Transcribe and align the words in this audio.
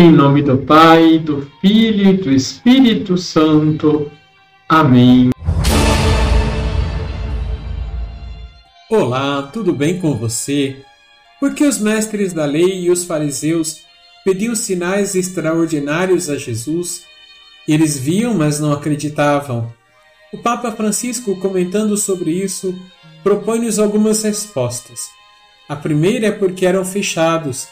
Em 0.00 0.12
nome 0.12 0.42
do 0.42 0.56
Pai, 0.56 1.18
do 1.18 1.50
Filho 1.60 2.10
e 2.10 2.16
do 2.16 2.30
Espírito 2.30 3.18
Santo. 3.18 4.08
Amém. 4.68 5.30
Olá, 8.88 9.42
tudo 9.52 9.72
bem 9.72 10.00
com 10.00 10.16
você? 10.16 10.76
Porque 11.40 11.64
os 11.64 11.80
mestres 11.80 12.32
da 12.32 12.44
lei 12.44 12.82
e 12.82 12.90
os 12.92 13.04
fariseus 13.04 13.80
pediam 14.24 14.54
sinais 14.54 15.16
extraordinários 15.16 16.30
a 16.30 16.36
Jesus? 16.36 17.02
Eles 17.66 17.98
viam, 17.98 18.34
mas 18.34 18.60
não 18.60 18.72
acreditavam. 18.72 19.74
O 20.32 20.38
Papa 20.38 20.70
Francisco, 20.70 21.34
comentando 21.40 21.96
sobre 21.96 22.30
isso, 22.30 22.72
propõe-nos 23.24 23.80
algumas 23.80 24.22
respostas. 24.22 25.10
A 25.68 25.74
primeira 25.74 26.28
é 26.28 26.30
porque 26.30 26.64
eram 26.64 26.84
fechados 26.84 27.66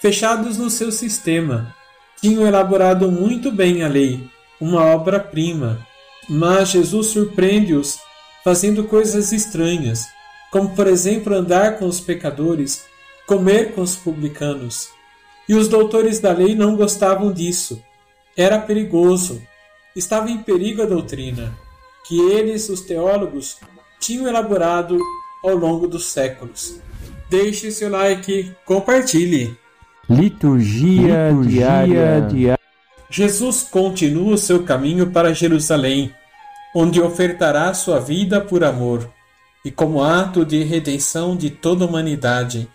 fechados 0.00 0.56
no 0.56 0.70
seu 0.70 0.90
sistema. 0.90 1.74
Tinham 2.20 2.46
elaborado 2.46 3.10
muito 3.10 3.50
bem 3.52 3.82
a 3.82 3.88
lei, 3.88 4.28
uma 4.60 4.84
obra-prima. 4.84 5.86
Mas 6.28 6.70
Jesus 6.70 7.08
surpreende-os 7.08 7.98
fazendo 8.44 8.84
coisas 8.84 9.32
estranhas, 9.32 10.06
como 10.50 10.74
por 10.74 10.86
exemplo 10.86 11.34
andar 11.34 11.78
com 11.78 11.86
os 11.86 12.00
pecadores, 12.00 12.84
comer 13.26 13.74
com 13.74 13.82
os 13.82 13.96
publicanos. 13.96 14.88
E 15.48 15.54
os 15.54 15.68
doutores 15.68 16.20
da 16.20 16.32
lei 16.32 16.54
não 16.54 16.76
gostavam 16.76 17.32
disso. 17.32 17.82
Era 18.36 18.58
perigoso. 18.58 19.42
Estava 19.96 20.30
em 20.30 20.38
perigo 20.38 20.82
a 20.82 20.86
doutrina, 20.86 21.52
que 22.06 22.18
eles, 22.30 22.68
os 22.68 22.80
teólogos, 22.82 23.58
tinham 23.98 24.28
elaborado 24.28 24.96
ao 25.42 25.56
longo 25.56 25.88
dos 25.88 26.06
séculos. 26.06 26.80
Deixe 27.28 27.70
seu 27.70 27.90
like, 27.90 28.54
compartilhe. 28.64 29.56
Liturgia, 30.10 31.30
Liturgia 31.30 31.86
diária. 31.86 32.58
Jesus 33.08 33.62
continua 33.62 34.34
o 34.34 34.38
seu 34.38 34.64
caminho 34.64 35.12
para 35.12 35.32
Jerusalém, 35.32 36.12
onde 36.74 37.00
ofertará 37.00 37.72
sua 37.74 38.00
vida 38.00 38.40
por 38.40 38.64
amor 38.64 39.08
e 39.64 39.70
como 39.70 40.02
ato 40.02 40.44
de 40.44 40.64
redenção 40.64 41.36
de 41.36 41.48
toda 41.48 41.84
a 41.84 41.86
humanidade. 41.86 42.68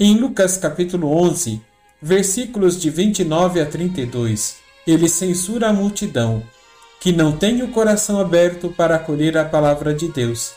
Em 0.00 0.18
Lucas 0.18 0.56
capítulo 0.56 1.16
11, 1.22 1.62
versículos 2.02 2.80
de 2.80 2.90
29 2.90 3.60
a 3.60 3.66
32, 3.66 4.56
ele 4.84 5.08
censura 5.08 5.68
a 5.68 5.72
multidão, 5.72 6.42
que 7.00 7.12
não 7.12 7.30
tem 7.30 7.62
o 7.62 7.68
coração 7.68 8.18
aberto 8.18 8.68
para 8.70 8.96
acolher 8.96 9.38
a 9.38 9.44
palavra 9.44 9.94
de 9.94 10.08
Deus. 10.08 10.54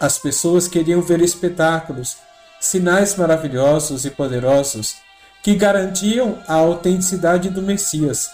As 0.00 0.18
pessoas 0.18 0.68
queriam 0.68 1.02
ver 1.02 1.20
espetáculos, 1.20 2.16
sinais 2.60 3.16
maravilhosos 3.16 4.04
e 4.04 4.10
poderosos, 4.10 5.04
que 5.46 5.54
garantiam 5.54 6.42
a 6.48 6.54
autenticidade 6.54 7.48
do 7.50 7.62
Messias. 7.62 8.28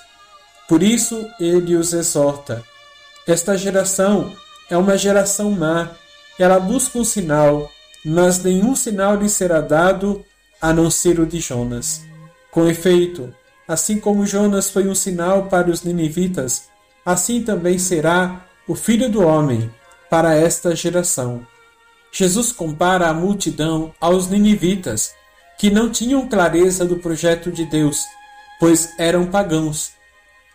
Por 0.67 0.83
isso 0.83 1.29
ele 1.39 1.77
os 1.77 1.93
exorta. 1.93 2.65
Esta 3.29 3.55
geração 3.55 4.35
é 4.71 4.79
uma 4.79 4.97
geração 4.97 5.51
má. 5.51 5.91
Ela 6.39 6.59
busca 6.59 6.99
um 6.99 7.05
sinal, 7.05 7.71
mas 8.03 8.43
nenhum 8.43 8.75
sinal 8.75 9.17
lhe 9.17 9.29
será 9.29 9.61
dado 9.61 10.25
a 10.59 10.73
não 10.73 10.91
ser 10.91 11.21
o 11.21 11.27
de 11.27 11.39
Jonas. 11.39 12.01
Com 12.51 12.67
efeito, 12.67 13.31
assim 13.69 14.01
como 14.01 14.25
Jonas 14.25 14.71
foi 14.71 14.89
um 14.89 14.95
sinal 14.95 15.49
para 15.49 15.71
os 15.71 15.83
ninivitas, 15.83 16.71
assim 17.05 17.43
também 17.43 17.79
será 17.79 18.47
o 18.67 18.75
Filho 18.75 19.11
do 19.11 19.21
Homem 19.21 19.71
para 20.09 20.35
esta 20.35 20.75
geração. 20.75 21.47
Jesus 22.11 22.53
compara 22.53 23.09
a 23.09 23.13
multidão 23.13 23.93
aos 24.01 24.29
ninivitas, 24.29 25.13
que 25.63 25.71
não 25.71 25.91
tinham 25.91 26.27
clareza 26.27 26.85
do 26.85 26.97
projeto 26.97 27.53
de 27.53 27.65
Deus, 27.65 28.05
pois 28.59 28.99
eram 28.99 29.27
pagãos. 29.27 29.93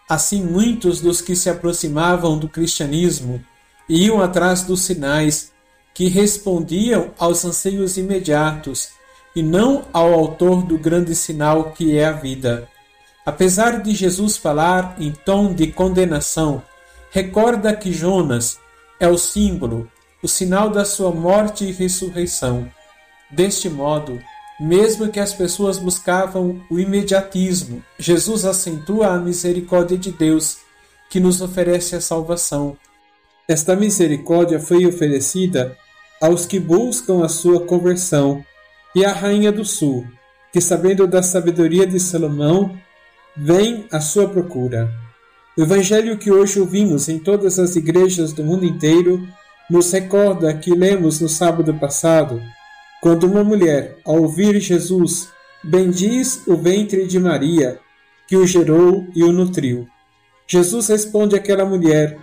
Assim, 0.10 0.44
muitos 0.44 1.00
dos 1.00 1.22
que 1.22 1.34
se 1.34 1.50
aproximavam 1.50 2.38
do 2.38 2.50
cristianismo 2.50 3.42
iam 3.88 4.22
atrás 4.22 4.64
dos 4.64 4.82
sinais 4.82 5.54
que 5.94 6.10
respondiam 6.10 7.12
aos 7.18 7.46
anseios 7.46 7.96
imediatos 7.96 8.90
e 9.34 9.42
não 9.42 9.86
ao 9.94 10.14
autor 10.14 10.62
do 10.64 10.78
grande 10.78 11.16
sinal 11.16 11.72
que 11.72 11.98
é 11.98 12.04
a 12.04 12.12
vida. 12.12 12.68
Apesar 13.26 13.82
de 13.82 13.96
Jesus 13.96 14.36
falar 14.36 14.98
em 15.00 15.14
tom 15.14 15.54
de 15.54 15.68
condenação, 15.68 16.62
recorda 17.12 17.74
que 17.74 17.94
Jonas 17.94 18.60
é 19.00 19.08
o 19.08 19.18
símbolo, 19.18 19.90
o 20.22 20.28
sinal 20.28 20.70
da 20.70 20.84
sua 20.84 21.12
morte 21.12 21.64
e 21.64 21.72
ressurreição. 21.72 22.70
Deste 23.32 23.70
modo, 23.70 24.22
mesmo 24.60 25.10
que 25.10 25.20
as 25.20 25.34
pessoas 25.34 25.78
buscavam 25.78 26.62
o 26.70 26.80
imediatismo, 26.80 27.84
Jesus 28.00 28.44
acentua 28.46 29.08
a 29.14 29.20
misericórdia 29.20 29.98
de 29.98 30.12
Deus, 30.12 30.58
que 31.10 31.20
nos 31.20 31.42
oferece 31.42 31.96
a 31.96 32.02
salvação. 32.02 32.76
Esta 33.48 33.76
misericórdia 33.76 34.60
foi 34.60 34.86
oferecida 34.86 35.78
aos 36.20 36.46
que 36.46 36.60
buscam 36.60 37.24
a 37.24 37.30
sua 37.30 37.62
conversão, 37.66 38.44
e 38.96 39.06
a 39.06 39.14
Rainha 39.14 39.52
do 39.52 39.64
Sul, 39.64 40.08
que, 40.52 40.60
sabendo 40.60 41.06
da 41.06 41.22
sabedoria 41.22 41.86
de 41.86 42.00
Salomão, 42.00 42.76
vem 43.36 43.86
à 43.92 44.02
sua 44.02 44.28
procura. 44.28 44.92
O 45.56 45.62
Evangelho 45.62 46.18
que 46.18 46.32
hoje 46.32 46.60
ouvimos 46.60 47.08
em 47.08 47.20
todas 47.20 47.60
as 47.60 47.76
igrejas 47.76 48.34
do 48.34 48.44
mundo 48.44 48.66
inteiro 48.66 49.28
nos 49.70 49.92
recorda 49.92 50.54
que 50.54 50.72
lemos 50.72 51.20
no 51.20 51.30
sábado 51.30 51.74
passado 51.76 52.42
quando 53.02 53.26
uma 53.26 53.44
mulher, 53.44 53.98
ao 54.04 54.22
ouvir 54.22 54.60
Jesus, 54.60 55.30
bendiz 55.64 56.42
o 56.48 56.56
ventre 56.56 57.06
de 57.06 57.20
Maria, 57.20 57.80
que 58.28 58.36
o 58.36 58.46
gerou 58.46 59.06
e 59.16 59.24
o 59.24 59.32
nutriu. 59.32 59.88
Jesus 60.48 60.88
responde 60.88 61.36
àquela 61.36 61.66
mulher: 61.66 62.18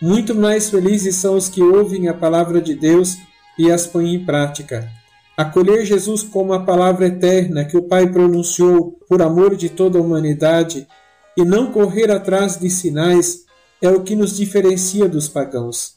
Muito 0.00 0.34
mais 0.34 0.70
felizes 0.70 1.16
são 1.16 1.36
os 1.36 1.48
que 1.48 1.62
ouvem 1.62 2.08
a 2.08 2.14
palavra 2.14 2.60
de 2.60 2.74
Deus 2.74 3.16
e 3.58 3.70
as 3.70 3.86
põem 3.86 4.14
em 4.14 4.24
prática. 4.24 4.88
Acolher 5.36 5.84
Jesus 5.84 6.22
como 6.22 6.52
a 6.52 6.64
palavra 6.64 7.06
eterna 7.06 7.64
que 7.64 7.76
o 7.76 7.82
Pai 7.82 8.06
pronunciou 8.06 8.92
por 9.08 9.20
amor 9.20 9.56
de 9.56 9.68
toda 9.68 9.98
a 9.98 10.02
humanidade 10.02 10.86
e 11.36 11.44
não 11.44 11.72
correr 11.72 12.10
atrás 12.10 12.56
de 12.56 12.70
sinais 12.70 13.44
é 13.82 13.88
o 13.88 14.02
que 14.02 14.14
nos 14.14 14.36
diferencia 14.36 15.08
dos 15.08 15.28
pagãos. 15.28 15.96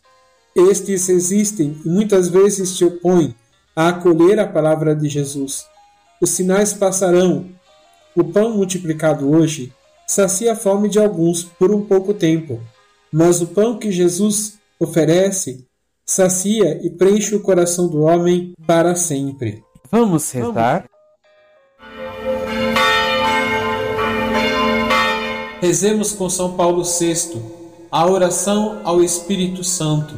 Estes 0.55 1.07
existem 1.07 1.79
e 1.85 1.87
muitas 1.87 2.27
vezes 2.27 2.69
se 2.69 2.83
opõem 2.83 3.35
a 3.77 3.89
acolher 3.89 4.39
a 4.39 4.47
palavra 4.47 4.95
de 4.95 5.07
Jesus. 5.07 5.67
Os 6.19 6.31
sinais 6.31 6.73
passarão. 6.73 7.45
O 8.15 8.23
pão 8.23 8.57
multiplicado 8.57 9.29
hoje 9.29 9.71
sacia 10.07 10.53
a 10.53 10.55
fome 10.55 10.89
de 10.89 10.97
alguns 10.97 11.43
por 11.43 11.69
um 11.69 11.85
pouco 11.85 12.11
tempo, 12.11 12.59
mas 13.13 13.39
o 13.39 13.45
pão 13.45 13.77
que 13.77 13.91
Jesus 13.91 14.57
oferece 14.79 15.63
sacia 16.03 16.83
e 16.83 16.89
preenche 16.89 17.35
o 17.35 17.39
coração 17.39 17.87
do 17.87 18.01
homem 18.01 18.55
para 18.65 18.95
sempre. 18.95 19.63
Vamos 19.91 20.31
rezar? 20.31 20.85
Rezemos 25.61 26.13
com 26.13 26.27
São 26.31 26.55
Paulo 26.55 26.83
VI 26.83 27.39
a 27.91 28.09
oração 28.09 28.81
ao 28.83 29.03
Espírito 29.03 29.63
Santo, 29.63 30.15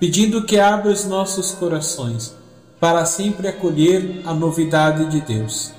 pedindo 0.00 0.44
que 0.44 0.58
abra 0.58 0.90
os 0.90 1.04
nossos 1.04 1.52
corações 1.52 2.37
para 2.80 3.04
sempre 3.04 3.48
acolher 3.48 4.22
a 4.24 4.32
novidade 4.32 5.06
de 5.06 5.20
Deus. 5.20 5.72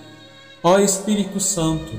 Ó 0.61 0.79
Espírito 0.79 1.39
Santo, 1.39 1.91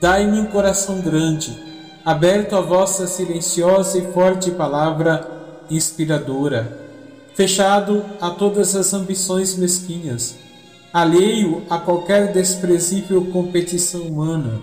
dai-me 0.00 0.38
um 0.38 0.46
coração 0.46 1.00
grande, 1.00 1.58
aberto 2.04 2.54
à 2.54 2.60
vossa 2.60 3.06
silenciosa 3.06 3.98
e 3.98 4.12
forte 4.12 4.50
palavra 4.50 5.26
inspiradora, 5.70 6.78
fechado 7.34 8.04
a 8.20 8.30
todas 8.30 8.76
as 8.76 8.92
ambições 8.92 9.56
mesquinhas, 9.56 10.36
alheio 10.92 11.62
a 11.70 11.78
qualquer 11.78 12.30
desprezível 12.30 13.24
competição 13.32 14.02
humana, 14.02 14.60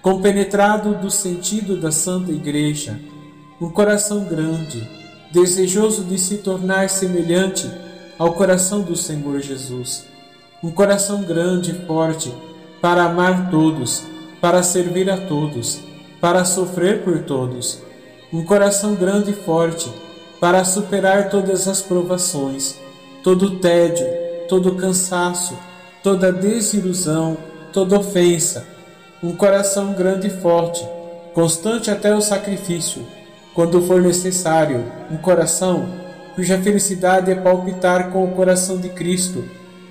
compenetrado 0.00 0.94
do 0.94 1.10
sentido 1.10 1.78
da 1.78 1.92
Santa 1.92 2.32
Igreja, 2.32 2.98
um 3.60 3.68
coração 3.68 4.24
grande, 4.24 4.88
desejoso 5.30 6.02
de 6.04 6.18
se 6.18 6.38
tornar 6.38 6.88
semelhante 6.88 7.70
ao 8.22 8.34
coração 8.34 8.82
do 8.82 8.94
Senhor 8.94 9.40
Jesus. 9.40 10.04
Um 10.62 10.70
coração 10.70 11.24
grande 11.24 11.72
e 11.72 11.86
forte 11.88 12.32
para 12.80 13.02
amar 13.02 13.50
todos, 13.50 14.04
para 14.40 14.62
servir 14.62 15.10
a 15.10 15.16
todos, 15.16 15.80
para 16.20 16.44
sofrer 16.44 17.02
por 17.02 17.24
todos. 17.24 17.82
Um 18.32 18.44
coração 18.44 18.94
grande 18.94 19.32
e 19.32 19.34
forte 19.34 19.92
para 20.38 20.64
superar 20.64 21.30
todas 21.30 21.66
as 21.66 21.82
provações, 21.82 22.78
todo 23.24 23.58
tédio, 23.58 24.06
todo 24.48 24.76
cansaço, 24.76 25.58
toda 26.00 26.32
desilusão, 26.32 27.36
toda 27.72 27.98
ofensa. 27.98 28.64
Um 29.20 29.34
coração 29.34 29.94
grande 29.94 30.28
e 30.28 30.30
forte, 30.30 30.86
constante 31.34 31.90
até 31.90 32.14
o 32.14 32.20
sacrifício, 32.20 33.04
quando 33.52 33.82
for 33.82 34.00
necessário. 34.00 34.84
Um 35.10 35.16
coração 35.16 36.01
cuja 36.34 36.58
felicidade 36.58 37.30
é 37.30 37.34
palpitar 37.34 38.10
com 38.10 38.24
o 38.24 38.32
coração 38.32 38.80
de 38.80 38.88
Cristo 38.88 39.44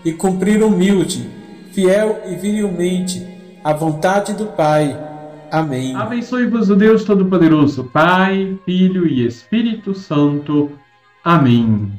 e 0.04 0.12
cumprir 0.12 0.64
humilde, 0.64 1.30
fiel 1.72 2.22
e 2.28 2.36
virilmente 2.36 3.26
a 3.64 3.74
vontade 3.74 4.34
do 4.34 4.48
Pai. 4.48 4.98
Amém. 5.52 5.96
Abençoe-vos 5.96 6.70
o 6.70 6.76
Deus 6.76 7.04
Todo-Poderoso, 7.04 7.84
Pai, 7.86 8.58
Filho 8.66 9.06
e 9.06 9.26
Espírito 9.26 9.94
Santo. 9.94 10.72
Amém. 11.24 11.92